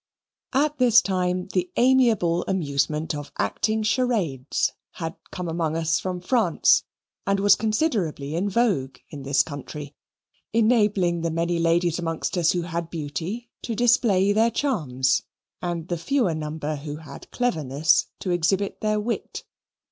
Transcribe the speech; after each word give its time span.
At 0.55 0.79
this 0.79 0.99
time 0.99 1.45
the 1.53 1.69
amiable 1.75 2.43
amusement 2.47 3.13
of 3.13 3.31
acting 3.37 3.83
charades 3.83 4.71
had 4.93 5.15
come 5.29 5.47
among 5.47 5.77
us 5.77 5.99
from 5.99 6.21
France, 6.21 6.85
and 7.27 7.39
was 7.39 7.55
considerably 7.55 8.33
in 8.35 8.49
vogue 8.49 8.97
in 9.11 9.21
this 9.21 9.43
country, 9.43 9.93
enabling 10.53 11.21
the 11.21 11.29
many 11.29 11.59
ladies 11.59 11.99
amongst 11.99 12.35
us 12.35 12.53
who 12.53 12.63
had 12.63 12.89
beauty 12.89 13.51
to 13.61 13.75
display 13.75 14.33
their 14.33 14.49
charms, 14.49 15.21
and 15.61 15.87
the 15.87 15.99
fewer 15.99 16.33
number 16.33 16.77
who 16.77 16.95
had 16.95 17.29
cleverness 17.29 18.07
to 18.21 18.31
exhibit 18.31 18.81
their 18.81 18.99
wit. 18.99 19.43